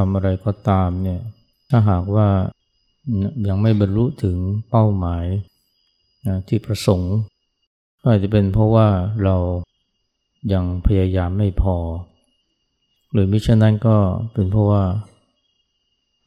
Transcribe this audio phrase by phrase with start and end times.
[0.00, 1.20] ทำอะไรก็ตามเนี่ย
[1.70, 2.28] ถ้าหากว่า
[3.48, 4.36] ยังไม่บรรลุถึง
[4.70, 5.26] เป้าหมาย
[6.26, 7.14] นะที่ประสงค์
[8.00, 8.88] ก็อาจจะเป็นเพราะว่า
[9.24, 9.36] เรา
[10.52, 11.76] ยังพยายามไม่พอ
[13.12, 13.96] หรือมิฉะนั้นก็
[14.32, 14.84] เป็นเพราะว่า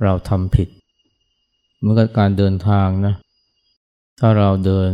[0.03, 0.69] เราทำผิด
[1.81, 3.13] เมื่อการเดินทางนะ
[4.19, 4.91] ถ้าเราเดิน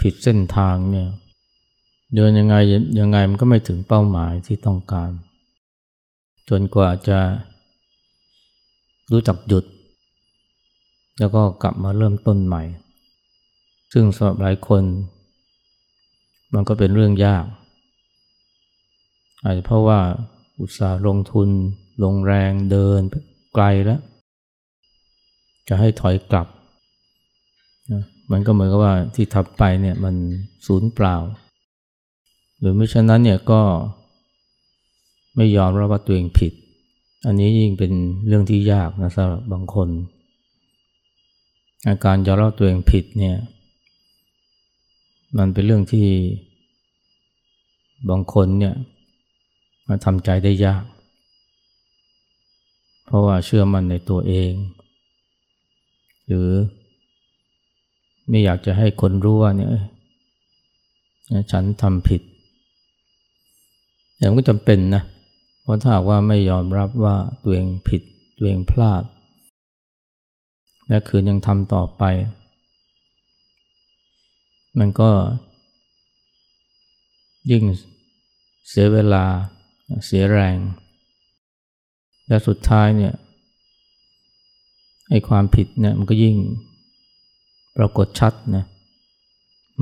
[0.00, 1.08] ผิดเส้นทางเนี่ย
[2.16, 2.56] เดินยังไง
[3.00, 5.10] ยังไงมันก็ไม่ถึงเป้าหมายที่ต้องการ
[6.48, 7.20] จนกว่าจะ
[9.10, 9.64] รู้จักหยุด
[11.18, 12.62] แล้วก็กลับมาเริ่มต้นใหม่
[13.92, 14.82] ซึ่งสำหรับหลายคน
[16.54, 17.44] มันก็เป็นเรื่องยาก
[19.42, 20.00] อาจจะเพราะว่า
[20.60, 21.48] อุตสาห์ลงทุน
[22.04, 23.00] ลงแรงเดิน
[23.54, 24.00] ไกลแล้ว
[25.68, 26.46] จะให้ถอยกลับ
[27.92, 30.14] นะมันก็เหมือนกับว่าที่ทำไปเนี่ยมัน
[30.66, 31.16] สูญเปล่า
[32.58, 33.60] หรือไม่ฉะนั้นเนี่ยก็
[35.36, 36.52] ไม่ยอมรับว่าตัวเองผิด
[37.26, 37.92] อันนี้ยิ่งเป็น
[38.26, 39.88] เรื่องที่ยากนะสำหรับบางคน
[41.86, 43.36] อาการยอมรับตัวเองผิดเนี่ย
[45.38, 46.06] มันเป็นเรื่องที่
[48.08, 48.74] บางคนเนี่ย
[49.88, 50.84] มาทำใจได้ยาก
[53.04, 54.52] เพราะว่าเชื่อมั่นในตัวเอง
[56.26, 56.48] หรือ
[58.28, 59.70] ไม่อยากจะให้คนรู้ว่าเนี่ย
[61.52, 62.22] ฉันทำผิด
[64.16, 68.02] แต่ก็จำเป็นนะเราะถ้าว่าไม่ยอมรับว่าตัวเองผิด
[68.36, 69.02] ตัวเองพลาด
[70.88, 72.02] และคืนยังทำต่อไป
[74.78, 75.10] มันก็
[77.50, 77.64] ยิ่ง
[78.68, 79.24] เสียเวลา
[80.06, 80.56] เสียแรง
[82.28, 83.14] และสุดท้ายเนี่ย
[85.10, 86.36] ไอ้ความผิดเนี่ยมันก็ยิ่ง
[87.76, 88.64] ปรากฏชัดนะ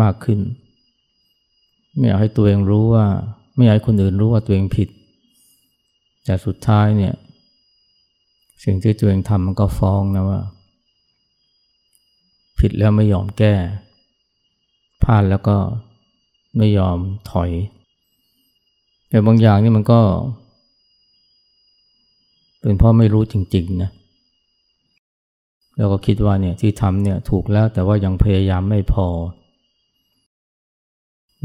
[0.03, 0.41] มากขึ้น
[1.97, 3.07] ไม่อยากให้ตัวเองรู้ว่า
[3.55, 4.89] ไม่อยากให้คนอื่นรู้ว่าตัวเองผิด
[6.28, 7.15] แต่สุดท้ายเนี่ย
[8.65, 10.41] สิ่งที่ตัวเองทำมันก็ฟ้องนะว่า
[12.59, 13.55] ผิดแล้วไม่ยอมแก้
[15.03, 15.56] พลาดแล้วก็
[16.59, 16.99] ไม่ยอม
[17.31, 17.50] ถอย
[19.09, 20.00] แต่บางอย่างนี่มันก็
[22.61, 23.91] เป็นเพราะไม่รู้จริงๆนะ
[25.77, 29.06] แล้วก็คิดว่าเนี่ยที่ทำเนี่ยถูกแล้วแต่ว่ายังพยายามไม่พอ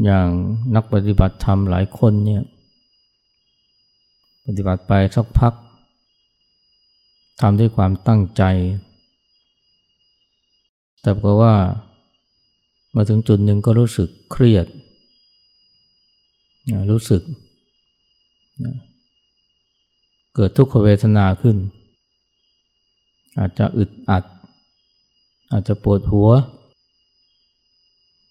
[0.04, 0.28] อย่าง
[0.74, 2.42] นักปฏิบัติธรรมหลายคนเนี่ย
[4.44, 5.54] ปฏิบัติไปสักพัก
[7.40, 8.42] ทำด้วยความตั้งใจ
[11.02, 11.54] แต่ก็ว่า
[12.94, 14.66] มาถึงจุดหนึ่งก็รู้สึกเครียด
[16.90, 17.22] รู้สึก
[20.34, 21.56] เกิดทุกขเวทนาขึ้น
[23.38, 24.24] อาจจะอึดอัด
[25.52, 26.30] อาจจะปวดหัว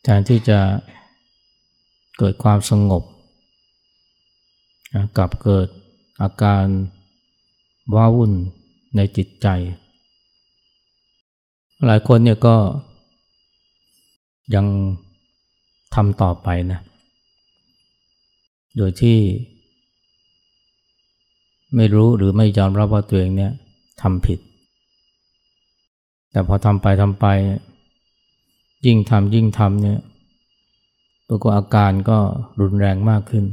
[0.04, 0.60] แทนที่จะ
[2.18, 3.04] เกิดความสงบ
[5.18, 5.68] กลับเกิด
[6.22, 6.66] อาการ
[7.96, 8.32] ว้าวุ่น
[8.96, 9.48] ในจิตใจ
[11.88, 12.56] หลายคนเนี่ยก็
[14.56, 14.66] ยัง
[15.96, 16.80] ทำต่อไปนะ
[18.78, 19.18] โดยที่
[21.76, 23.52] ไม่รู้หรือไม่ยอมรับว่าตัวเองเนี่ย
[24.02, 24.40] ทำผิด
[26.32, 27.26] แต่พอทำไปทำไป
[28.86, 30.00] ยิ่งทำยิ่งทำเนี่ย
[31.28, 32.18] ปรากฏอาการก็
[32.62, 33.46] รุนแรงมากขึ้น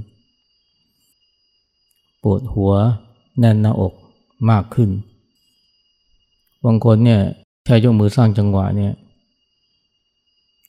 [2.22, 2.72] ปวดหัว
[3.38, 3.94] แน่นหน้าอก
[4.50, 4.90] มากขึ้น
[6.64, 7.20] บางคนเนี่ย
[7.64, 8.92] แค่ยกมือสร้างจังหวะเนี่ย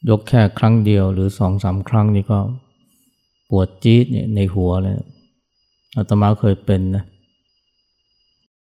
[0.09, 2.39] ยกแค่ครั้งเดียวหรือสองสามครั้งนี่ก็
[3.49, 4.95] ปวดจี๊ดเนี่ยในหัวเลย
[5.95, 7.03] อาตมาเคยเป็นนะ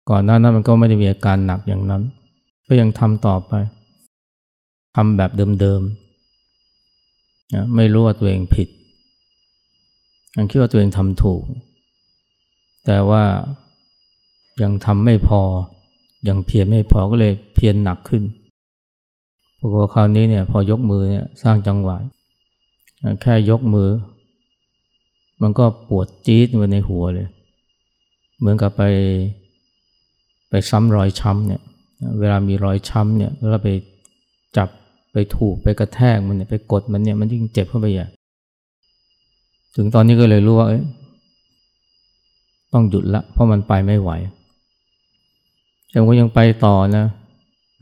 [0.09, 2.03] ก่อนหน้านั้นมันก็ไม่ได้มีอาการหนักอย่างนั้น
[2.67, 3.51] ก็ยังทำต่อไป
[4.95, 5.31] ทำแบบ
[5.61, 8.67] เดิมๆนะไม่รู้ว่าตัวเองผิด
[10.35, 11.41] ยังคิดว่าตัวเองทำถูก
[12.91, 13.23] แต่ว่า
[14.61, 15.41] ยังทำไม่พอ
[16.27, 18.23] ยังเพียรไม่พอก็เลยเพียรหนักขึ้น
[19.59, 21.97] ปรากฏคราวนี้เนี่ยพอยกมือเนี่ยสร้างจังหวะ
[23.21, 23.89] แค่ยกมือ
[25.41, 27.27] มันก็ปวดจี๊ดไว้ในหัวเลย
[28.39, 28.83] เหมือนกับไป
[30.49, 31.61] ไปซ้ำรอยช้ำเนี่ย
[32.19, 33.69] เวลามีรอยช้ำเนี่ยแล้วไป
[34.57, 34.69] จับ
[35.13, 38.07] ไปถูกไปกระแทกมันเนี่ยไปกดมันเนี่ยมันยิ่งเจ็บเข้าไปใหญ่
[39.75, 40.83] ถึงตอนนี้ก็เลยรู้ว่าเอ้ย
[42.73, 44.11] ต้องหยุดละ เพราะมันไปไม่ไหว
[45.89, 47.05] แต่ก็ยังไปต่อนะ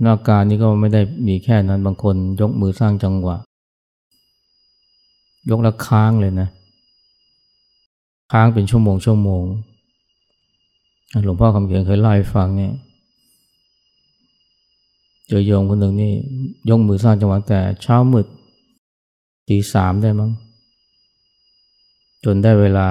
[0.05, 3.37] นาการนี้ก็ไม่ได้มีแค่นั้นบางคนยกมือสร้างจังหวะ
[5.49, 6.49] ยกล้วค้างเลยนะ
[8.31, 9.43] ค้างเป็นชั่วโมงชั่วโมง
[11.25, 12.73] หลวงพ่อคำเขียนเคยเล่าให้ฟังเนี่ย
[15.27, 16.13] เจอโยมคนหนึ่งนี่
[16.69, 18.25] ยกมือสร้างจังหวะแต่เช้ามืด
[19.47, 20.31] ตีสามได้มั้ง
[22.23, 22.87] จนได้เวลา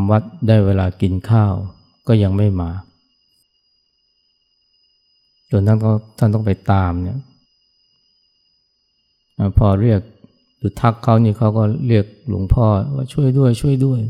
[0.00, 1.54] ำวัดได้เวลากินข้าว
[2.08, 2.70] ก็ยังไม่มา
[5.50, 7.18] จนท่านก็ท่านต้องไปตามเนี่ย
[9.58, 10.00] พอเรียก
[10.58, 14.00] หรือทักเขานี่เขาก็เรียกหลวงพ่อว่าช่วยด้วยช่วยด้วย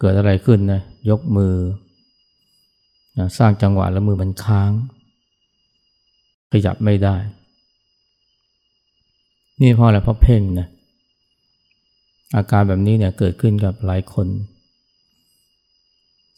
[0.00, 0.80] เกิดอะไรขึ้นนะ
[1.10, 1.54] ยกมือ
[3.38, 4.70] สร้างจังหวะแล้วมือมันค้าง
[6.52, 7.16] ขยับไม่ได้
[9.62, 10.68] นี่เพราะอะไรเพราะเพ่งนะ
[12.36, 14.26] อาการแบบนี้เนี่ยเกิดขึ้นกับหลายคน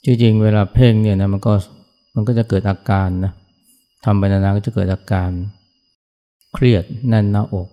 [0.05, 1.53] จริงๆ เวลาเพ่งเนี่ยนะมันก็
[2.15, 3.33] มันก็จะเกิดอาการนะ
[4.05, 5.31] ทำไปนานๆก็จะเกิดอาการ
[6.53, 7.69] เครียดแน่นหน้าอก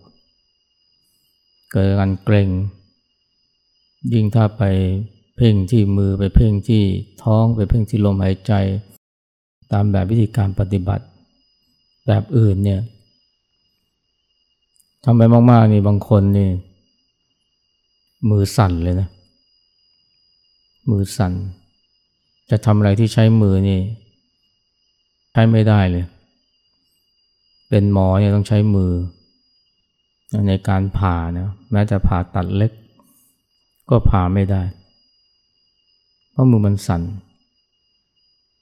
[1.71, 2.49] เกิดอาการเกร็ง
[4.13, 4.63] ยิ่งถ้าไป
[5.37, 6.83] เพ่งที่มือไปเพ่งที่
[7.23, 8.53] ท้องไปเพ่งที่ลมหายใจ
[9.71, 11.05] ตามแบบวิธีการปฏิบัติ
[12.07, 12.81] แบบอื่นเนี่ย
[15.03, 16.49] ทำไปมากๆนี่บางคนนี่
[18.29, 19.09] มือสั่นเลยนะ
[20.91, 21.33] มือสั่น
[22.49, 23.79] จะทำอะไรที่ใช้มือนี่
[25.31, 26.05] ใช้ไม่ได้เลย
[27.69, 28.91] เป็นหมอเนี่ยต้องใช้มือ
[30.47, 32.71] ในการผ่านะแม้แต่ผ่าตัดเล็ก
[33.89, 34.61] ก็ผ่าไม่ได้
[36.31, 37.01] เพราะมือมันสั่น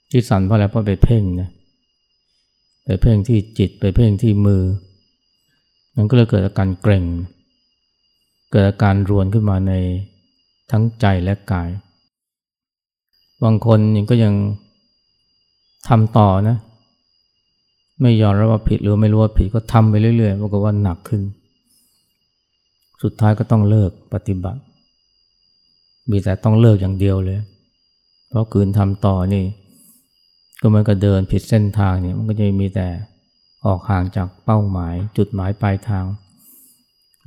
[0.10, 1.50] ที่สั่นเพราะอะไรเพราะไปเพ่งนะ
[2.86, 4.64] ไปเพ่งที่จิตไปเพ่งที่มือ
[5.96, 7.06] มันก็เลยเกิดอาการเกร็ง
[7.36, 9.74] เเกิดอาการรวนขึ้นมาใน
[10.72, 11.70] ทั้งใจและกาย
[13.44, 14.34] บางคนยังก็ยัง
[15.88, 16.58] ทำต่อนะ
[18.02, 21.22] ไม่ยอมรับว่าผิดหรือไม่รู้ว่าผิดก็ทำไปเรื่อยๆปรากฏว่าหนักขึ้น
[23.04, 24.62] สุดท้ายก็ต้องเลิกปฏิบัติ
[26.10, 27.40] มีแต่ต้องเลิกอย่างเดียวเลย
[28.30, 29.44] เพราะคืนทำต่อนี่
[30.62, 32.88] ก็เหมือนกับเดินผิดเส้นทางเนี่ยมันก็จะมีแต่
[33.66, 36.06] ออกห่างจากเป้าหมาย จุดหมายปลายทาง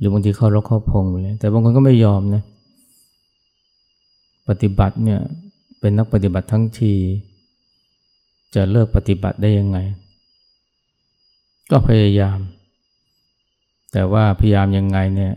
[0.01, 2.43] หรือบางทีเข้ารกเข้าพงเลย แต่บางคนก็ไม่ยอมนะ
[4.47, 5.19] ปฏิบัติเนี่ย
[5.79, 6.93] เป็นนักปฏิบัติทั้งที
[8.55, 9.77] จะเลิกปฏิบัติได้ยังไง
[11.71, 12.39] ก็พยายาม
[13.91, 15.33] แต่ว่าพยายามยังไงเนี่ย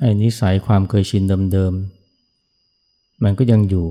[0.00, 1.22] ไอ้นิสัยความเคยชิน
[1.52, 3.86] เดิมๆ มันก็ยังอยู่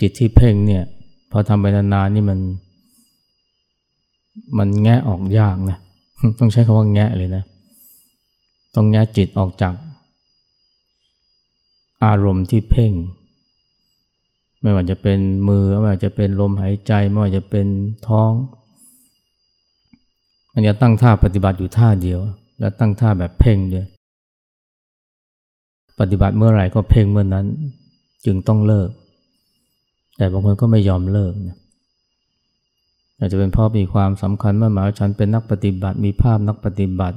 [0.00, 0.84] จิตที่เพ่งเนี่ย
[1.30, 2.38] พอทำไปนานๆนี่มัน
[4.58, 5.78] มันแงะออกยากนะ
[6.38, 7.44] ต้องใช้คำว่าแงะเลยนะ
[8.74, 9.74] ต้องแงะจิตออกจาก
[12.04, 12.92] อารมณ์ที่เพ่ง
[14.62, 15.18] ไม่ว่าจะเป็น
[15.48, 17.66] มือ ไม่ว่าจะเป็นลมหายใจ ไม่ว่าจะเป็น
[18.08, 18.32] ท้อง
[20.52, 22.20] มันจะตั้งท่าปฏิบัติอยู่ท่าเดียว
[22.60, 23.86] และตั้งท่าแบบเพ่งด้วย
[26.00, 27.46] ปฏิบัติเมื่อไหร่ก็เพ่งเมื่อนนั้น
[28.24, 28.90] จึงต้องเลิก
[30.16, 31.58] แต่บางคนก็ไม่ยอมเลิกนะ
[33.18, 37.16] อาจจะเป็นเพราะมีความสำคัญเมื่อหมายว่าฉันเป็นนักปฏิบัติมีภาพนักปฏิบัติ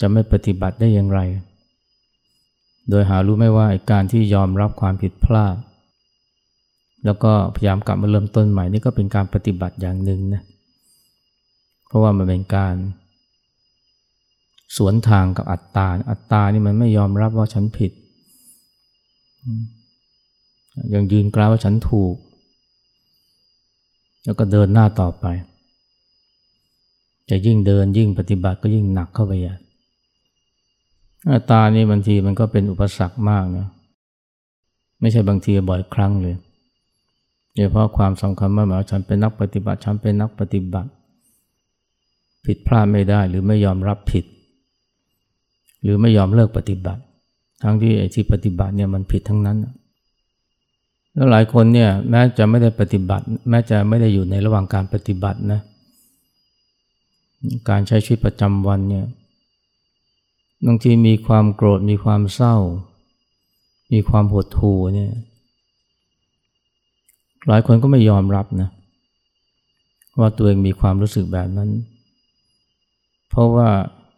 [0.00, 1.20] จะไม่ปฏิบัติได้อย่างไร
[2.90, 5.56] โดยหารู้ไม่ว่าการที่ยอมรับความผิดพลาด
[7.04, 10.42] แล้วก็พยายามกลับมาเริ่มต้นใหม่นี่ก็เป็นการปฏิบัติอย่างหนึ่งนะ
[11.86, 12.74] เพราะว่ามันเป็นการ
[14.76, 17.92] สวนทางกับอัตตา อัตตานี่มันไม่ยอมรับว่าฉันผิด
[20.94, 22.14] ยังยืนกล่าวว่าฉันถูก
[24.24, 25.26] แล้วก็เดินหน้าต่อไป
[27.30, 29.54] จะยิ่งเดินยิ่งปฏิบัติก็ยิ่งหนักเข้าไปใหญ่
[31.50, 33.66] ตานี่บางทีมันก็เป็นอุปสรรคมากนะ
[35.00, 36.36] ไม่ใช่บางทีบ่อยครั้งเลย
[37.54, 40.90] โดยเฉพาะความสำคัญมากหมายว่าฉันเป็นนักปฏิบัติฉันเป็นนักปฏิบัติ
[42.44, 44.24] ผิดพลาดไม่ได้หรือไม่ยอมรับผิด
[45.82, 47.02] หรือไม่ยอมเลิกปฏิบัติ
[47.62, 49.58] ทั้งที่ไอ้ที่ปฏิบัติเนี่ยมันผิดทั้งนั้น
[51.18, 55.60] แล้วหลายคนเนี่ยแม้จะไม่ได้ปฏิบัติ แม้จะไม่ได้อยู่ในระหว่างการปฏิบัตินะ
[57.68, 59.06] การใช้ชีวิตประจำวันเนี่ย
[60.66, 62.56] บางทีมีความโกรธมีความเศร้า
[63.92, 65.12] มีความหดหู่เนี่ย
[67.48, 68.68] หลายคนก็ไม่ยอมรับนะ
[70.20, 71.70] ว่าตัวเองมีความรู้สึกแบบนั้น
[73.28, 73.68] เพราะว่า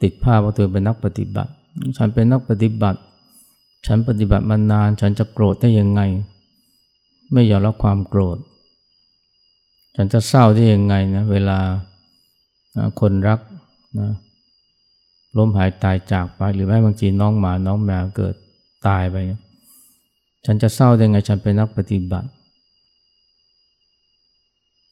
[0.03, 1.53] ติดภาพว่าตัวเองเป็นนักปฏิบัติ
[1.97, 3.01] ฉันเป็นนักปฏิบัติ
[3.87, 6.03] ฉันปฏิบัติมานาน ฉันจะโกรธได้ยังไง
[7.33, 8.39] ไม่ยอมรับความโกรธ
[9.97, 11.59] ฉันจะเศร้าได้ยังไงนะเวลา
[13.01, 13.41] คนรัก
[14.01, 14.11] นะ
[15.37, 18.35] ล้มหายตายจากไป หรือแม้บางทีน้องหมาน้องแมวเกิด
[18.89, 19.17] ตายไป
[20.47, 22.29] ฉันจะเศร้าได้ไงฉันเป็นนักปฏิบัติ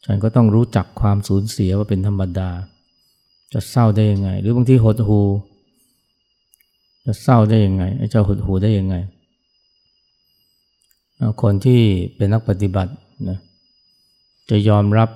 [0.04, 2.50] ฉันก็ต้องรู้จักความสูญเสียว่าเป็นธรรมดา
[3.52, 5.20] จะเศร้าได้ยังไง หรือบางทีหดหู
[7.04, 8.96] จะเศร้าได้ยังไงไอ้เจ้าหดหูได้ยังไง
[11.42, 11.80] คนที่
[12.16, 12.92] เป็นนักปฏิบัติ
[13.28, 13.38] นะ
[14.50, 15.08] จะยอมรับ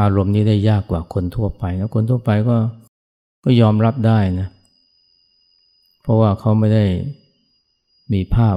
[0.00, 2.56] อารมณ์นี้ได้ยากกว่าคนทั่วไปแล้วคนทั่วไปก็
[3.44, 4.48] ก็ยอมรับได้นะ
[6.02, 6.84] เพราะว่าเขาไม่ได้
[8.12, 8.56] มีภาพ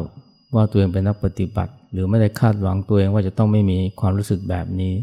[0.56, 4.94] ว่าตัวเองเป็นนักปฏิบัติ หรือไม่ได้คาดหวังตัวเองว่าจะต้องไม่มีความรู้สึกแบบนี้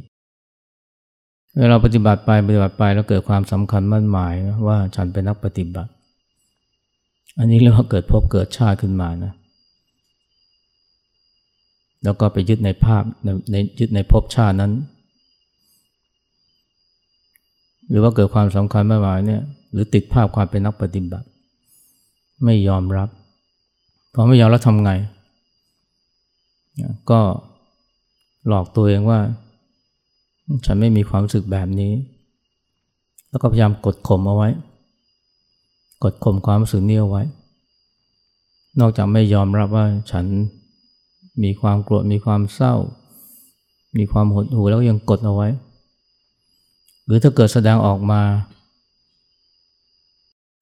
[1.59, 4.35] เวลาปฏิบัติไปปฏิบัติไปแล้วเกิดความสำคัญมั่นหมาย
[4.69, 5.91] ว่าฉันเป็นนักปฏิบัติ
[7.39, 9.33] อันนี้เรียกว่าเกิดพบเกิดชาติขึ้นมานะ
[12.05, 13.03] แล้วก็ไปยึดในภาพ
[13.51, 14.73] ในยึดในภพชาตินั้น
[17.89, 21.27] หรือว่าเกิดความสำคัญมั่นหมายเนี่ยหรือติดภาพความเป็นนักปฏิบัติ
[22.45, 23.09] ไม่ยอมรับ
[24.15, 24.93] พอไม่ยอมแล้วทำไง
[27.11, 27.21] ก็
[28.49, 29.19] หลอกตัวเองว่า
[30.67, 31.93] ฉันไม่มีความรู้สึกแบบนี้
[33.31, 34.49] แล้วก็พยายามกดข่มเอาไว้
[36.05, 37.23] กดข่มความรู้สึกนี้เอาไว้
[38.81, 40.25] นอกจากไม่ยอมรับว่าฉัน
[41.43, 42.75] มีความโกรธมีความเศร้า
[43.99, 45.49] มีความหดหู่แล้วยังกดเอาไว้
[47.05, 48.21] หรือถ้าเกิดแสดงออกมา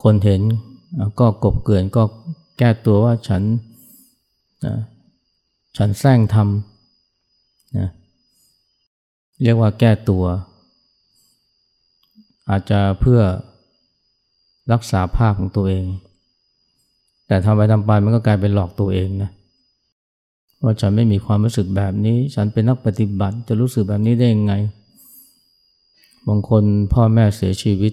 [0.03, 0.41] คนเห็น
[1.21, 2.03] ก็กบเกลื่อนก็
[2.59, 3.43] แก้ตัวว่าฉัน
[5.77, 7.91] ฉันแซงทำนะ
[9.43, 10.25] เรียกว่าแก้ตัว
[12.51, 13.21] อาจจะเพื่อ
[14.73, 15.85] รักษาภาพของตัวเอง
[17.27, 19.31] แต่ทำไปทำไปมันก็กลายเป็นหลอกตัวเองนะ
[20.67, 24.55] ว่าฉันไม่มีความรู้สึกแบบนี้ ฉันเป็นนักปฏิบัติจะรู้สึกแบบนี้ได้ยังไง
[26.29, 27.93] บางคนพ่อแม่เสียชีวิต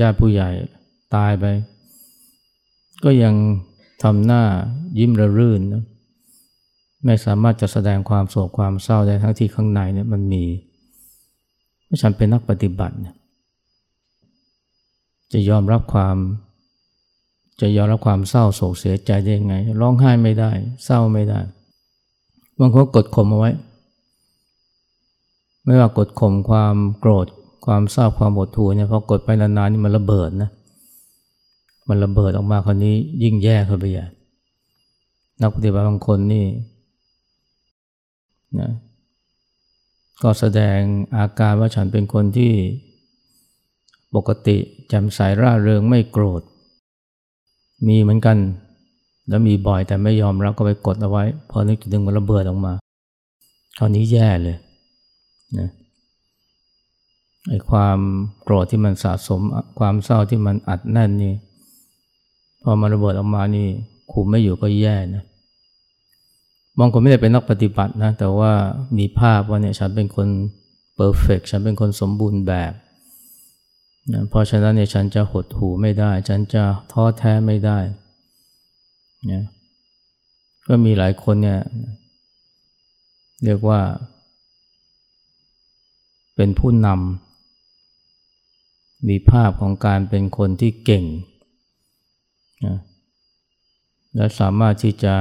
[0.00, 0.48] ญาติผู้ใหญ่
[1.14, 1.44] ตายไป
[3.04, 3.34] ก็ยัง
[4.02, 4.42] ทำหน้า
[4.98, 5.84] ยิ้มระรื่นนะ
[7.04, 10.44] ไม่สามารถจะแสดงความโศกความเศร้าได้ทั้งที่ข้างในเนี่ยมันมี
[11.86, 13.14] ว่าฉันเป็นนักปฏิบัติเนี่ย
[15.32, 16.16] จะยอมรับความ
[17.60, 20.50] จะยอมรับความเศร้าโศกเสียใจได้ยังไง ร้องไห้ไม่ได้
[20.84, 21.40] เศร้าไม่ได้
[22.58, 23.50] บางคนกดข่มเอาไว้
[25.64, 27.26] ไม่ว่ากดข่มความโกรธ
[27.66, 30.50] ความเศร้าความหดหู่เนี่ยพอกดไปนานๆนี่มันระเบิดนะ
[31.88, 34.06] มันระเบิดออกมาคนนี้ยิ่งแย่เข้าไปใหญ่
[35.40, 36.46] นักปฏิบัติบางคนนี่
[38.58, 38.70] นะ
[40.22, 40.78] ก็แสดง
[41.16, 42.52] อาการว่าฉันเป็นคนที่
[44.14, 44.56] ปกติ
[44.88, 46.42] แจ่มใสร่าเริงไม่โกรธ
[47.86, 48.36] มีเหมือนกัน
[49.28, 52.74] แล้วมีบ่อยแต่ไม่ยอมรับก็ไปกดเอาไว้ พอนึกถึงมันระเบิดออกมา
[53.78, 54.56] คราวนี้แย่เลย
[55.58, 55.68] นะ
[57.48, 57.98] ไอ้ความ
[58.42, 59.40] โกรธที่มันสะสม
[59.78, 61.34] ความเศร้าที่มันอัดแน่นนี่
[62.62, 63.66] พอมันระเบิดออกมานี่
[64.12, 65.24] คุมไม่อยู่ก็แย่นะ
[66.78, 68.52] บางคนไม่ได้เป็นนักปฏิบัตินะ แต่ว่า
[68.98, 70.28] มีภาพว่าเนี่ยฉันเป็นคน
[70.94, 72.72] เพอร์เฟกฉันเป็นคนสมบูรณ์แบบ
[74.12, 76.62] นะเพราะฉะนั้นเนี่ยฉันจะหดหูไม่ได้ ฉันจะ
[76.92, 77.78] ท้อแท้ไม่ได้
[79.32, 79.44] นะ
[80.66, 81.60] ก็มีหลายคนเนี่ย
[83.44, 83.80] เรียกว่า
[86.34, 91.04] เป็นผู้นำมีภาพของการเป็นคนที่เก่ง
[92.66, 92.76] นะ
[94.14, 95.14] และสามารถที่จะ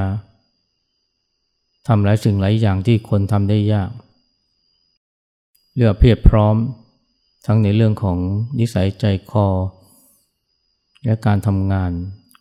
[1.87, 3.91] ทำหลายสิ่งหลายอย่างที่คนทำได้ยาก
[5.75, 6.55] เลือกเพียบพร้อม
[7.45, 8.17] ทั้งในเรื่องของ
[8.59, 9.47] นิสัยใจคอ
[11.03, 11.91] และการทำงาน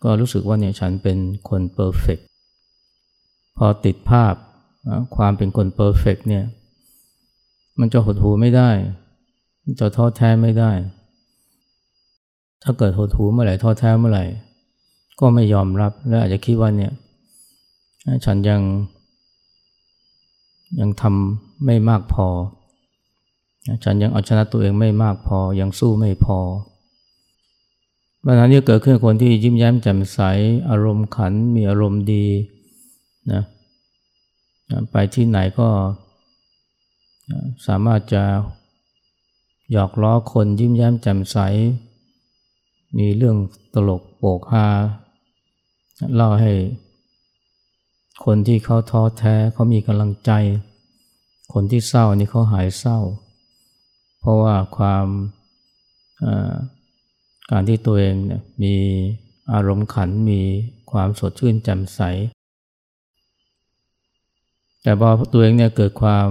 [0.03, 1.17] ก็รู้สึกว่าเนี่ยฉันเป็น
[1.49, 2.19] คน perfect
[3.57, 4.33] พอติดภาพ
[5.15, 6.45] ความเป็นคน perfect เนี่ย
[7.79, 8.69] มันจะหดหูไม่ได้
[9.63, 10.71] มันจะท้อแท้ไม่ได้
[12.63, 14.25] ถ้าเกิดหดหูเมื่อไหร่ท้อแท้เมื่อไหร่
[15.19, 16.91] ก็ไม่ยอมรับและอาจจะคิดว่าเนี่ย
[18.25, 18.61] ฉันยัง
[20.79, 22.27] ยังทำไม่มากพอ
[23.83, 26.39] ฉันยังเอาชนะตัวเองไม่มากพอ ยังสู้ไม่พอ
[28.25, 30.19] ปัญหานี้เกิดขึ้นคนที่ยิ้มแย้มแจ่มใส
[30.69, 32.25] อารมณ์ขันมีอารมณ์ดี
[33.31, 33.43] นะ
[34.91, 35.69] ไปที่ไหนก็
[37.67, 38.23] สามารถจะ
[39.71, 41.37] หยอกล้อคนยิ้มแย้มแจ่มใส
[42.97, 43.37] มีเรื่อง
[43.73, 44.67] ตลกโปกฮา
[46.15, 46.51] เล่าให้
[48.25, 50.31] คนที่เขาท้อแท้เขามีกำลังใจ
[51.53, 52.99] คนที่เศร้านี่เขาหายเศร้า
[54.19, 55.05] เพราะว่าความ
[57.55, 58.75] การที่ตัวเองเนี่ยมี
[59.53, 60.41] อารมณ์ขันมี
[60.91, 61.99] ความสดชื่นแจ่มใส
[64.81, 66.29] แต่พอตัวเองเนี่ยเกิดความ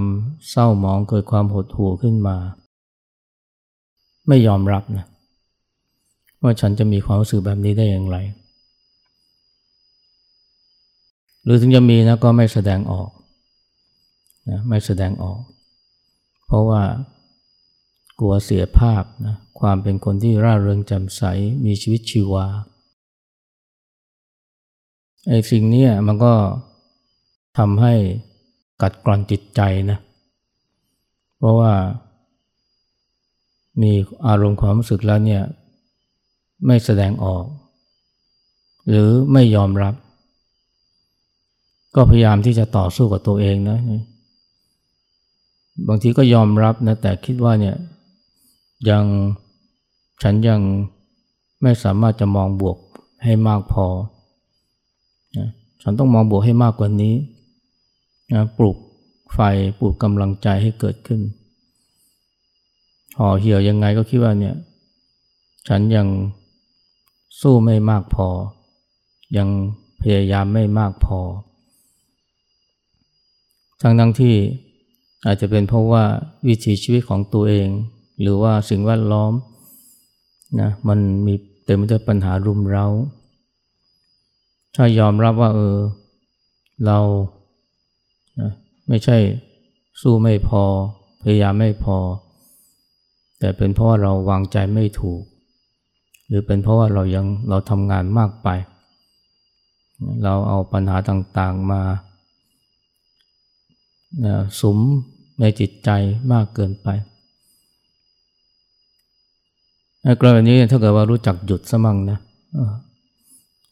[0.50, 2.36] เศร้าหมองเกิดความหดหู่ขึ้นมา
[4.28, 5.06] ไม่ยอมรับนะ
[6.42, 8.16] ว่าฉันจะมีความรู้สึกแบบนี้ได้อย่างไร
[11.44, 13.10] หรือถึงจะมีนะก็ไม่แสดงออก
[14.50, 15.40] นะไม่แสดงออก
[16.46, 16.82] เพราะว่า
[18.18, 21.22] กลัวเสียภาพนะ ความเป็นคนที่ร่าเริงแจ่มใส
[21.66, 22.46] มีชีวิตชีวา
[25.28, 26.34] ไอ้สิ่งนี้มันก็
[27.58, 27.94] ทำให้
[28.82, 29.98] กัดกร่อนจิตใจนะ
[31.38, 31.72] เพราะว่า
[33.82, 33.92] มี
[34.26, 35.42] อารมณ์ความรู้สึกแล้วเนี่ย
[36.66, 37.44] ไม่แสดงออก
[38.88, 39.94] หรือไม่ยอมรับ
[41.94, 43.78] ก็พยายามที่จะต่อสู้กับตัวเองนะ
[45.88, 47.76] บางทีก็ยอมรับนะ แต่คิดว่าเนี่ย
[48.90, 49.04] ยัง
[50.22, 50.60] ฉันยัง
[51.62, 52.78] ไม่สามารถจะมองบวก
[53.24, 53.86] ให้มากพอ
[55.36, 55.48] นะ
[55.82, 57.14] ฉันต้องมองบวกให้มากกว่านี้
[58.32, 58.76] นะปลุก
[59.34, 59.38] ไฟ
[59.78, 61.20] ปลุกกำลังใจให้เกิดขึ้น
[63.18, 64.56] ห่อเหี่ยวยังไงก็คิดว่าเนี่ย
[65.68, 66.06] ฉันยัง
[67.40, 68.28] สู้ไม่มากพอ
[69.36, 69.48] ยัง
[70.00, 71.20] พยายามไม่มากพอ
[73.80, 74.34] ทั้งทั้งที่
[75.24, 76.04] อาจจะเป็นเพราะว่า
[76.46, 77.68] วิถีชีวิตของตัวเอง
[78.20, 79.32] หรือว่าสิ่งแวดล้อม
[80.60, 82.86] นะมันมีเต็มไปด้วยปัญหารุมเร้า
[84.74, 85.76] ถ้ายอมรับว่าเออ
[86.86, 86.98] เรา
[88.40, 88.50] นะ
[88.88, 89.16] ไม่ใช่
[90.00, 90.62] สู้ไม่พอ
[91.22, 91.96] พยายามไม่พอ
[93.38, 95.22] แต่เป็นเพราะว่าเราวางใจไม่ถูก
[96.28, 98.48] หรือเป็นเพราะว่าเรายังเราทำงานมากไป
[100.24, 101.82] เราเอาปัญหาต่างๆมา
[104.26, 104.78] นะสม
[105.40, 105.90] ในจิตใจ
[106.32, 106.88] มากเกินไป
[110.20, 112.18] กรณีนี้ถ้าเกิดว่ารู้จักหยุดสมั่งนะ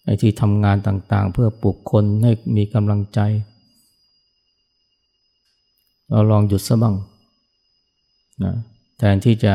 [0.04, 3.20] ไอ้ที่ทำงานต่างๆ เพื่อปลุกคนให้มีกำลังใจ
[6.08, 6.94] เราลองหยุดสมั่ง
[8.44, 8.54] นะ
[8.98, 9.54] แทนที่จะ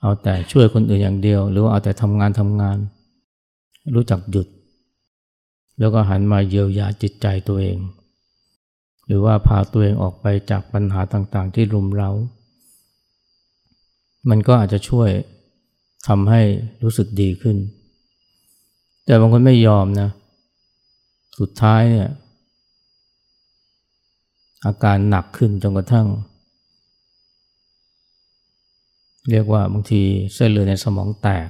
[0.00, 2.76] เอาแต่ช่วยคนอื่นอย่างเดียว หรือว่าเอาแต่ทำงานทำงาน
[3.94, 4.46] รู้จักหยุด
[5.78, 7.78] แล้วก็หันมาเยียวยาจิตใจตัวเอง
[9.06, 12.10] หรือว่าพาตัวเองออกไปจากปัญหาต่างๆ ที่รุมเร้า
[14.28, 15.08] มันก็อาจจะช่วย
[16.06, 16.42] ทำให้
[16.82, 17.56] รู้สึกดีขึ้น
[19.04, 20.08] แต่บางคนไม่ยอมนะ
[21.38, 22.08] สุดท้ายเนี่ย
[24.66, 26.06] อาการหนักขึ้นจนกระทั่ง
[29.30, 30.02] เรียกว่าบางที
[30.34, 31.48] เส้นเลือดในสมองแตก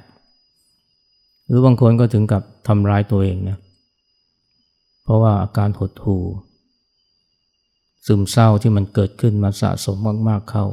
[1.45, 3.57] หรือบางคนก็ถึงกับทำร้ายตัวเองนะ
[5.03, 6.23] เพราะว่าอาการหดหู่
[8.05, 9.97] ซึมเศร้าที่มันเกิดขึ้นมาสะสม
[10.29, 10.65] มาก ๆเข้า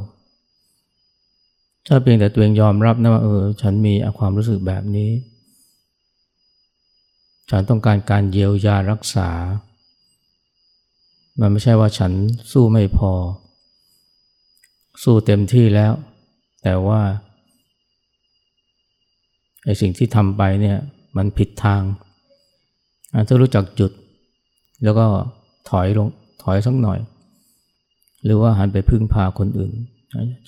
[1.88, 5.11] ถ้าเพียงแต่ตัวเองยอมรับนะว่าเออ ฉันมีความรู้สึกแบบนี้
[7.51, 9.31] ฉันต้องการการเยียวยารักษา
[11.40, 12.12] มันไม่ใช่ว่าฉัน
[12.53, 13.12] สู้ไม่พอ
[15.03, 15.92] สู้เต็มที่แล้ว
[16.62, 17.01] แต่ว่า
[19.64, 20.79] ไอ้สิ่งที่ทำไปเนี่ย
[21.16, 21.83] มันผิดทาง
[23.29, 23.90] ถ้ารู้จักจุด
[24.85, 25.07] แล้วก็
[25.70, 26.09] ถอยลง
[26.42, 26.99] ถอยสักหน่อย
[28.25, 29.72] หรือว่าหันไปพึ่งพาคนอื่น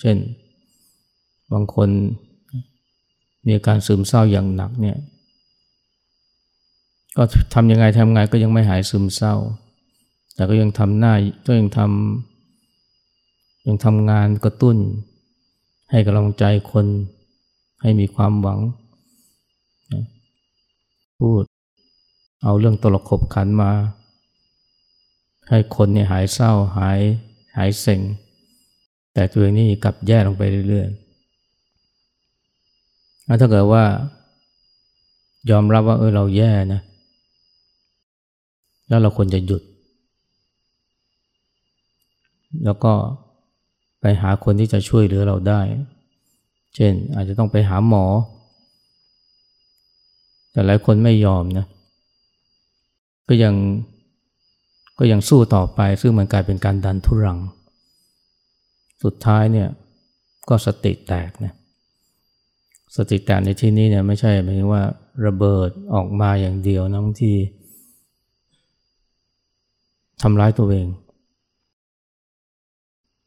[0.01, 0.17] เช่น
[1.53, 1.89] บางคน
[3.45, 4.97] มีอาการซึมเศร้าอย่างหนักเนี่ย
[7.17, 9.35] ก็ทำยังไงทำไงก็ยังไม่หายซึมเศร้า
[10.35, 11.13] แต่ก็ยังทำหน้า
[11.47, 14.77] ก็ยังทำยังทำงานกระตุ้น
[15.91, 16.85] ให้กำลังใจคน
[17.81, 18.59] ให้มีความหวัง
[21.19, 21.43] พูด
[22.43, 23.71] เอาเรื่องตลกขบขันมา
[25.49, 26.99] ให้คนเนี่ยหายเศร้าหาย
[27.57, 28.01] หายเซ็ง
[29.13, 31.08] แต่ตัวเองนี่กลับแย่ลงไปเรื่อยๆ
[33.39, 33.83] ถ้าเกิดว่า
[35.49, 36.81] ยอมรับว่าเออเราแย่นะ
[38.87, 39.61] แล้วเราควรจะหยุด
[42.65, 42.93] แล้วก็
[44.01, 45.61] ไปหาคนที่จะช่วยเหลือเราได้
[46.75, 48.05] เช่นอาจจะต้องไปหาหมอ
[50.51, 51.65] แต่หลายคนไม่ยอมนะ
[53.27, 53.55] ก็ยัง
[54.99, 57.39] ก็ยังสู้ต่อไป ซึ่งมันกลายเป็นการดันทุรัง
[59.03, 59.69] สุดท้ายเนี่ย
[60.49, 61.53] ก็สติแตกนะ
[62.95, 64.83] สติแตกในที่นี้เนี่ยไม่ใช่หมายถึงว่า
[65.25, 67.33] ระเบิดออกมาอย่างเดียวนะบางที
[70.21, 70.87] ทำร้ายตัวเอง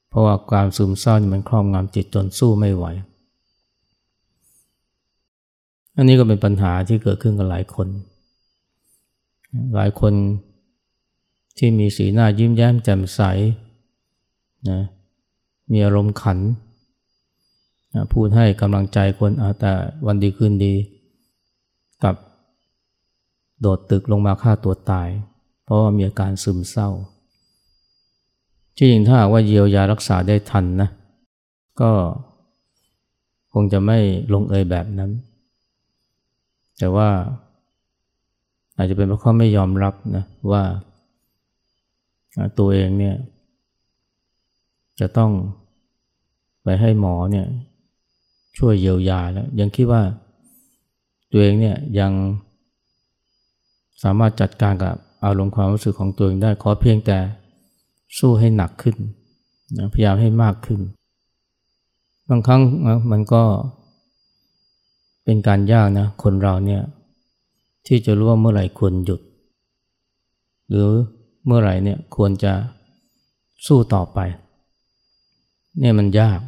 [0.09, 2.87] เพราะว่าการซึมเศร้ามันครอบงำจิตจนสู้ไม่ไหว
[5.96, 7.88] อันนี้ก็เป็นปัญหาที่เกิดขึ้นกับหลายคน
[9.77, 10.14] หลายคน
[11.59, 13.20] ที่มีสีหน้ายิ้มแย้มแจ่มใส
[14.70, 14.81] นะ
[15.72, 16.38] มีอารมณ์ขัน
[18.12, 19.72] พูดให้กำลังใจคนแต่
[20.07, 20.74] วันดีคืนดี
[22.05, 22.14] กับ
[23.61, 25.09] โดดตึกลงมาฆ่าตัวตาย
[25.64, 26.88] เพราะว่ามีอาการซึมเศร้า
[28.78, 30.88] จริงถ้าหากว่าเยียวยารักษาได้ทันนะ
[31.81, 31.90] ก็
[33.52, 33.98] คงจะไม่
[34.33, 35.11] ลงเอยแบบนั้น
[36.78, 37.09] แต่ว่า
[38.76, 40.62] อาจจะเป็นเพราะเขาไม่ยอมรับนะว่า
[42.59, 43.16] ตัวเองเนี่ย
[45.00, 45.31] จะต้อง
[46.64, 47.46] ไปให้หมอเนี่ย
[48.59, 50.03] ช่วยเยียวยาแล้ว ยังคิดว่า
[51.31, 52.12] ตัวเองเนี่ยยัง
[54.03, 57.19] สามารถจัดการกับอารมณ์ความรู้สึกของตัวเองได้ขอเพียงแต่
[58.19, 58.97] สู้ให้หนักขึ้น
[59.79, 60.81] นะพยายามให้มากขึ้น
[62.29, 62.61] บางครั้ง
[63.11, 63.43] มันก็
[65.25, 66.83] เป็นการยากนะคนเราเนี่ย
[67.87, 69.21] ที่จะรู้ว่าเมื่อไหร่ควรหยุด
[70.69, 70.88] หรือ
[71.47, 72.53] เมื่อไหร่เนี่ยควรจะ
[73.67, 74.19] สู้ต่อไป
[75.81, 76.41] เนี่ยมันยาก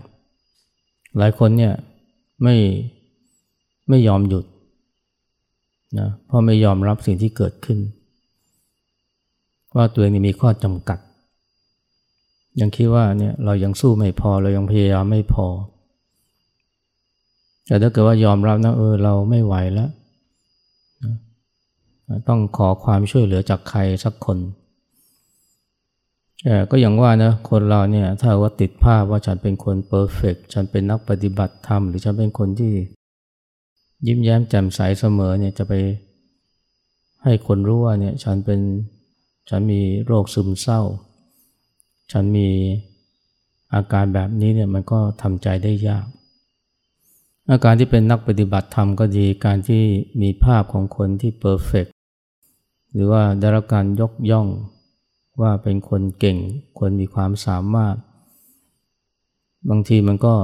[1.18, 1.72] หลายคนเนี่ย
[2.44, 2.56] ไม่
[3.88, 4.44] ไม่ยอมหยุด
[5.98, 7.78] นะเพราะไม่ยอมรับสิ่งที่เกิดขึ้น
[9.76, 10.98] ว่าตัวเองมีข้อจำกัด
[12.60, 15.46] ยังคิดว่าเนี่ยเรายังสู้ไม่พอเรายังพยายามไม่พอ
[17.66, 19.90] แต่ถ้าเกิดว่ายอมรับนะเออเราไม่ไหวแล้ว
[22.28, 24.38] ต้องขอความช่วยเหลือจากใครสักคน
[26.70, 32.74] ก็อย่างว่านะคนเราเนี่ยถ้าว่าติดภาพว่าฉันเป็นคนเพอร์เฟกฉันเป็นนักปฏิบัติธรรม หรือฉันเป็นคนที่
[34.06, 35.72] ยิ้มแย้มแจ่มใสเสมอเนี่ยจะไป
[37.22, 38.60] ให้คนรู้ว่าเนี่ยฉันเป็น
[39.50, 40.80] ฉันมีโรคซึมเศร้า
[42.12, 42.48] ฉันมี
[43.74, 46.06] อาการแบบนี้เนี่ยมันก็ทำใจได้ยาก
[47.50, 49.82] อาการที่เป็นนักปฏิบัติธรรมก็ดีการที่
[50.22, 51.86] มีภาพของคนที่เพอร์เฟก
[52.92, 54.46] หรือว่าได้รับการยกย่อง
[55.40, 56.38] ว่าเป็นคนเก่ง
[56.78, 57.96] คนมีความสามารถ
[59.70, 60.34] บางทีมันก็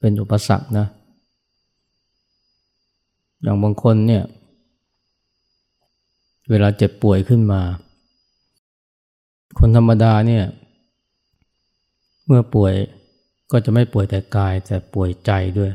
[0.00, 0.86] เป็นอุปสรรคนะ
[3.42, 4.24] อย่างบางคนเนี่ย
[6.50, 7.62] เวลาเจ็บป่วยขึ้นมา
[9.58, 10.44] คนธรรมดาเนี่ย
[12.26, 12.74] เมื่อป่วย
[13.50, 15.72] ก็จะไม่ป่วยแต่กายแต่ป่วยใจด้วย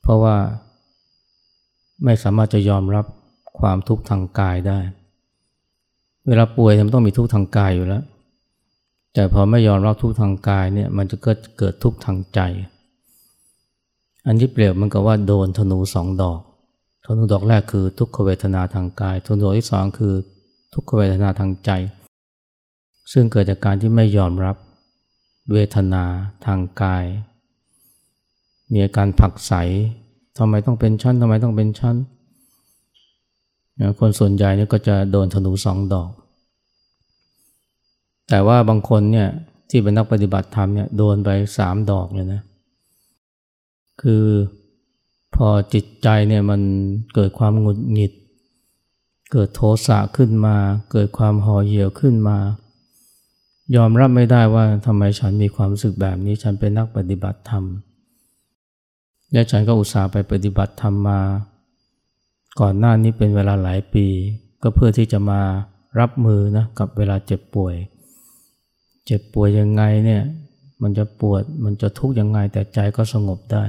[0.00, 0.36] เพราะว่า
[2.04, 3.06] ไม่สามารถจะยอมรับ
[3.58, 4.78] ความทุกข์ทางกายได้
[6.28, 8.04] เวลาป่วยมันต้องมีทุกข์ทางกายอยู่แล้ว
[9.14, 12.40] แต่พอไม่ยอมรับทุกข์ทางกายเนี่ยมันจะเกิดเกิดทุกข์ทางใจ
[14.26, 16.40] อันที่เปรียบมันกับว่าโดนธนูสองดอก
[17.04, 20.14] ธนูดอกแรกคือทุกขเวทนาทางกาย ธนูดอกที่สองคือ
[20.74, 21.70] ทุกขเวทนาทางใจ
[23.12, 24.56] ซึ่งเกิดจากการที่ไม่ยอมรับ
[25.52, 26.04] เวทนา
[26.46, 27.04] ทางกาย
[28.72, 29.52] มีอาการผักใส
[30.38, 31.96] ทำไมต้องเป็นชั้นทำไมต้องเป็นชั้น
[34.00, 36.10] คนส่วนใหญ่เนี่ยก็จะโดนธนูสองดอก
[38.28, 39.28] แต่ว่าบางคนเนี่ย
[39.70, 42.42] ที่เป็นนักปฏิบัติธรรมเนี่ยโดนไปสามดอกเลยนะ
[44.02, 44.24] คือ
[45.34, 46.60] พอจิตใจเนี่ยมัน
[47.14, 48.12] เกิดความหงุดหงิด
[49.32, 50.56] เกิดโทสะขึ้นมา
[50.92, 52.38] เกิดความห่อเหี่ยวขึ้นมา
[53.76, 57.64] ยอมรับไม่ได้ว่าทำไมฉันมีความรู้สึกแบบนี้ฉันเป็นนักปฏิบัติธรรม
[59.32, 61.20] และฉันก็อุตส่าห์ไปปฏิบัติธรรมมา
[62.60, 64.06] ก่อนหน้านี้เป็นเวลาหลายปี
[64.62, 65.40] ก็เพื่อที่จะมา
[66.00, 67.74] รับมือนะกับเวลาเจ็บป่วย
[69.06, 70.22] เจ็บป่วยยังไงเนี่ย
[70.82, 73.64] มันจะปวดมันจะทุกข์ยังไงแต่ใจก็สงบได้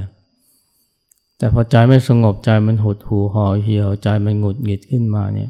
[1.37, 5.49] แต่พอใจไม่สงบใจมันหดหูห่อเหี่ยวใจมันหงุดหงิดขึ้นมาเนี่ย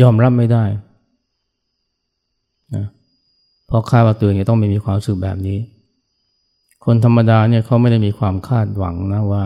[0.00, 0.64] ยอมรับไม่ได้
[2.74, 2.86] นะ
[3.66, 5.58] เพราะคาดว่าตัวเองต้องไม่มีความสึกแบบนี้
[6.84, 9.44] คนธรรมดาเนี่ยเขาไม่ได้มีความคาดหวังนะว่า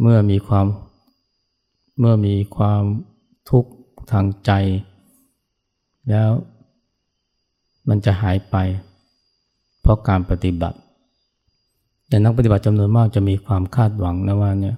[0.00, 0.66] เมื่อมีความ
[2.04, 2.84] เมื่อมีความ
[3.50, 3.70] ทุกข์
[4.12, 4.50] ทางใจ
[6.10, 6.30] แล้ว
[7.88, 8.56] มันจะหายไป
[9.80, 10.78] เพราะการปฏิบัติ
[12.08, 14.76] แต่นักปฏิบัติจำนวนมากจะมีความคาดหวังนะว่าเนี่ย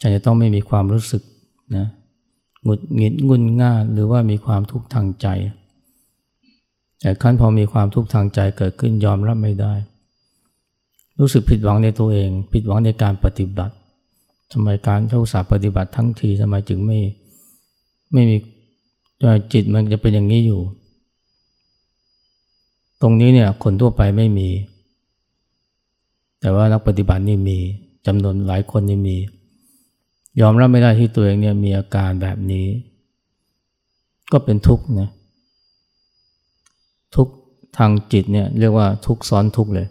[0.00, 1.22] ฉันจะต้องไม่มีความรู้สึก
[1.76, 1.86] นะ
[2.62, 5.26] หงุดหงิดงุนง่านหรือว่ามีความทุกข์ทางใจ
[7.00, 9.74] แต่ขั้นพอมีความทุกข์ทางใจเกิดขึ้นยอมรับไม่ได้
[11.18, 13.74] รู้สึกผิดหวังในตัวเอง ผิดหวังในการปฏิบัติ
[14.52, 16.98] ทำไมการเข้าสาปฏิบัติทั้งทีทำไมจึงไม่
[18.12, 18.36] ไม่มี
[19.52, 20.60] จิตมันจะเป็นอย่างนี้อยู่
[23.02, 24.48] ตรงนี้เนี่ยคนทั่วไปไม่มี
[26.40, 27.58] แต่ว่านักปฏิบัตินี่มี
[28.06, 29.16] จำนวนหลายคนนี่มี
[30.40, 32.66] ยอมรับไม่ได้ที่ตัวเองเนี่ยมีอาการแบบนี้
[34.32, 35.08] ก็เป็นทุกข์นะ
[37.14, 37.28] ทุก
[37.78, 39.88] ทางจิตเนี่ยเรียกว่าทุกซ้อนทุกเลย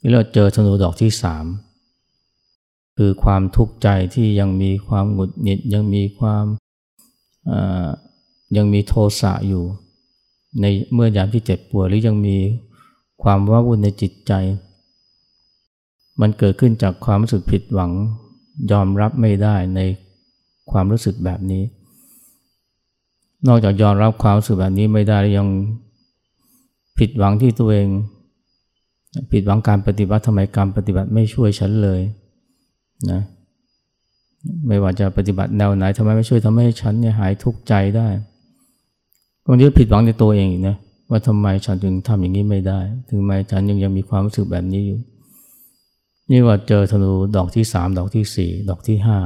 [0.00, 1.44] นี่เราเจอธนูดอกที่สาม
[3.02, 6.44] คือความทุกข์ใจที่ยังมีความหงุดหงิดยังมีความ
[8.56, 9.64] ยังมีโทสะอยู่
[10.60, 12.36] ในเมื่อยามที่เจ็บปวดหรือยังมี
[13.22, 14.32] ความว้าวุ่นในจิตใจ
[16.20, 17.90] มันเกิดขึ้นจากความรู้สึกผิดหวัง
[18.70, 19.80] ยอมรับไม่ได้ใน
[20.70, 21.62] ความรู้สึกแบบนี้
[23.48, 25.48] นอกจากยอมรับความรู้สึกแบบนี้ไม่ได้ยัง
[26.98, 27.88] ผิดหวังที่ตัวเอง
[29.32, 32.02] ผิดหวังการปฏิบัติทำไมการปฏิบัติไม่ช่วยฉันเลย
[33.10, 33.20] นะ
[34.66, 38.08] ไม่ว่าจะปฏิบัติแนวไหนทำไมไม่ช่วยทำให้ฉันเนี่ยหายทุกข์ใจได้
[39.46, 40.76] บางทีผิดหวังในตัวเองอีกนะ
[41.10, 45.00] ว่าทำไมฉันถึงทำอย่างนี้ไม่ได้ ถึงแม้ฉันยังยังมีความรู้สึกแบบนี้อยู่
[46.30, 49.18] นี่ว่าเจอธนูดอกที่สามดอกที่สี่ดอกที่ห้า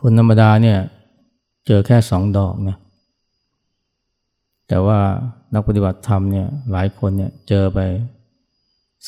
[0.00, 0.78] คนธรรมดาเนี่ย
[1.66, 2.76] เจอแค่สองดอกนะ
[4.68, 4.98] แต่ว่า
[5.54, 7.78] นักปฏิบัติธรรมเนี่ยหลายคนเนี่ยเจอไป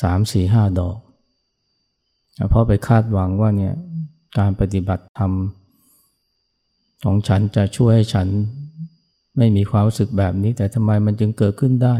[0.01, 0.97] สามสี่ห้าดอก
[2.49, 3.73] เพราะไปคาดหวังว่าเนี่ย
[4.37, 5.31] การปฏิบัติธรรม
[7.05, 8.27] ของฉันจะช่วยให้ฉัน
[9.37, 11.95] ไม่มีความรู้สึกแบบนี้ แต่ทำไมมันจึงเกิดขึ้นได้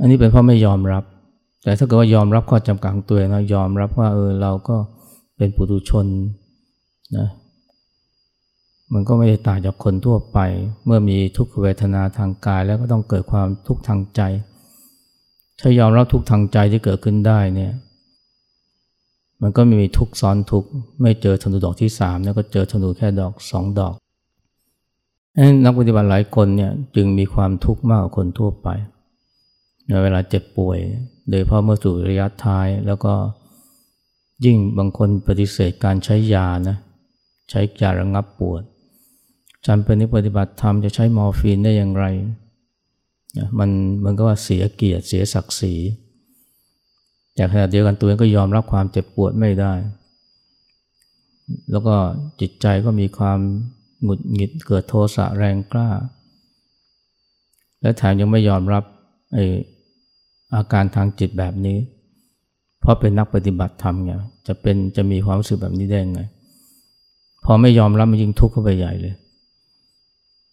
[0.00, 1.04] อันนี้เป็นเพราะไม่ยอมรับ
[1.62, 4.76] แต่ถ้าเกิดว่ายอมรับข้อจำกัดของตัวเองนะยอมรับว่าเออเราก็
[5.36, 6.06] เป็นปุถุชน
[7.16, 7.28] นะ
[8.92, 10.38] มันก็ไม่ได้ต่างจากคนทั่วไป
[10.84, 14.20] เมื่อมีทุกขเวทนาทางกายแล้วก็ต้องเกิดความทุกข์ทางใจ
[15.60, 17.72] ถ้ายอมรับทุกข์ทางใจที่เกิดขึ้นได้เนี่ย
[19.42, 20.64] มันก็มีทุกซ้อนทุก
[21.02, 23.94] ไม่เจอธนูดอกที่สามแล้วก็เจอธนูแค่ดอกสองดอก
[25.64, 28.68] นักปฏิบัติหลายคนเนี่ยจึงมีความทุกข์มากกว่าคนทั่วไป
[29.86, 30.78] ในเวลาเจ็บป่วย
[31.30, 33.14] โดยเพราะเมื่อสู่ระยะท้ายแล้วก็
[34.44, 36.76] ยิ่งบางคนปฏิเสธการใช้ยานะ
[37.50, 38.62] ใช้ยาระงับปวด
[39.66, 42.04] จำเป็นที่ปฏิบัติธรรมจะใช้มอร์ฟีนได้อย่างไร
[43.58, 43.70] มัน
[44.04, 45.74] มันก็ว่าเสียเกียรติเสียศักดิ์ศรี
[47.36, 49.72] แต่ขณะเดียวกันตัวเองก็ยอมรับความเจ็บปวดไม่ได้
[51.70, 51.94] แล้วก็
[52.40, 53.38] จิตใจก็มีความ
[54.02, 55.88] หงุดหงิดเกิดโทสะแรงกล้า
[57.80, 58.84] และแถมยังไม่ยอมรับ
[59.34, 59.38] ไอ
[60.54, 61.78] อาการทางจิตแบบนี้
[62.80, 64.12] เพราะเป็นนักปฏิบัติธรรมไง
[64.46, 66.22] จะเป็นจะมีความรู้สึกแบบนี้ได้ไง
[67.44, 69.14] พอไม่ยอมรับมันยิ่งทุกข์เข้าไปใหญ่เลย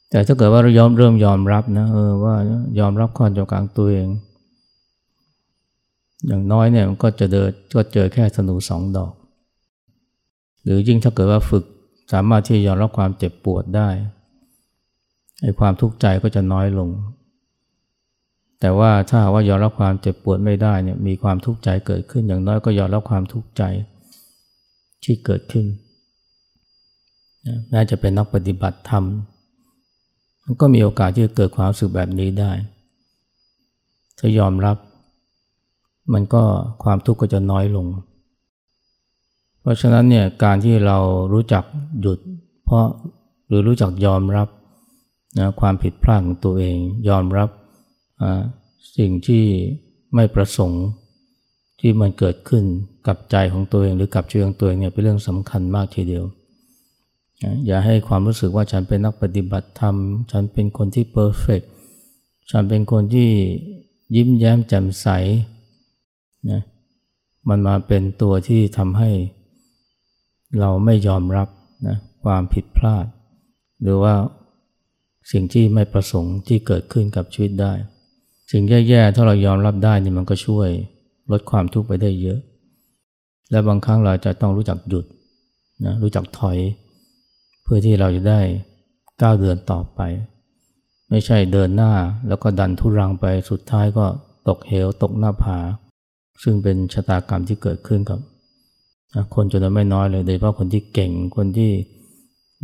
[0.09, 2.35] แต่ถ้าเกิดว่าเรายอมเริ่มยอมรับนะเออว่า
[2.79, 4.07] ยอมรับความจำกัดตัวเอง
[6.27, 9.13] อย่างน้อยเนี่ยมันก็จะเดินก็เจอแค่ธนูสองดอก
[10.63, 11.63] หรือยิ่งถ้าเกิดว่าฝึก
[12.13, 13.89] สามารถที่จะยอมรับความเจ็บปวดได้
[15.41, 16.89] ไอ้ความทุกข์ใจก็จะน้อยลง
[18.59, 23.63] แต่ว่าถ้าว่ายอมรับความเจ็บปวดไม่ได้เนี่ยมีความทุกข์ใจเกิดขึ้น อย่างน้อยก็ยอมรับความทุกข์ใจ
[25.03, 25.65] ที่เกิดขึ้น
[27.69, 29.03] แม้จะเป็นนักปฏิบัติธรรม
[30.43, 32.51] มันก็มีโอกาสที่จะเกิดความรู้สึกแบบนี้ได้
[34.17, 34.77] ถ้ายอมรับ
[36.13, 36.43] มันก็
[36.83, 37.85] ความทุกข์ก็จะน้อยลง
[39.61, 40.97] เพราะฉะนั้นเนี่ยการที่เรา
[41.33, 41.63] รู้จัก
[42.01, 42.19] หยุด
[42.65, 42.85] เพราะ
[43.47, 44.47] หรือรู้จักยอมรับ
[45.39, 46.77] นะความผิดพลาดของตัวเอง
[47.09, 47.49] ยอมรับ
[48.97, 49.43] สิ่งที่
[50.15, 50.83] ไม่ประสงค์
[51.79, 52.63] ที่มันเกิดขึ้น
[53.07, 56.25] กับใจของตัวเองหรือกับชีวิตของตัวเองเนี่ยเป็นเรื่องสำคัญมากทีเดียว
[57.65, 59.95] อย่าให้ความรู้สึกว่าฉันเป็นนักปฏิบัติธรรม
[60.31, 61.61] ฉันเป็นคนที่เพอร์เฟก
[62.51, 63.29] ฉันเป็นคนที่
[64.15, 65.07] ยิ้มแย้มแจ่มใส
[66.51, 66.61] นะ
[67.49, 69.11] มันมาเป็นตัวที่ทำให้
[70.59, 71.47] เราไม่ยอมรับ
[71.87, 73.05] นะความผิดพลาด
[73.81, 74.13] หรือว่า
[75.31, 77.73] สิ่งที่ไม่ประสงค์ที่เกิดขึ้นกับชีวิตได้
[78.51, 80.69] สิ่งแย่ๆถ้าเรายอมรับได้นี่มันก็ช่วย
[81.31, 82.39] ลดความทุกข์ไปได้เยอะ
[83.51, 85.05] และบางครั้งเราจะต้องรู้จักหยุด
[85.85, 86.57] นะรู้จักถอย
[87.63, 88.41] เพื่อที่เราจะได้
[89.21, 89.99] ก้าวเดินต่อไป
[91.09, 91.93] ไม่ใช่เดินหน้า
[92.27, 94.05] แล้วก็ดันทุรังไปสุดท้ายก็
[94.47, 95.57] ตกเหวตกหน้าผา
[96.43, 98.19] ซึ่งเป็นชะตากรรมที่เกิดขึ้นกับ
[99.35, 101.71] คนจำนวนไม่น้อยเลยโดยเฉพาะคนที่เก่งคนที่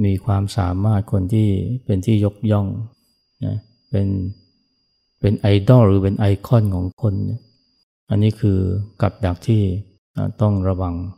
[0.05, 1.47] มีความสามารถคนที่
[1.85, 2.67] เป็นที่ยกย่อง
[3.45, 3.55] นะ
[3.89, 4.07] เป็น
[5.19, 7.13] เป็นไอดอลหรือเป็นไอคอนของคน
[8.09, 8.57] อันนี้คือ
[9.01, 9.63] กับดักที่
[10.41, 10.95] ต้องระวัง